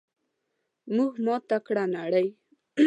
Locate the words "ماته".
1.25-1.57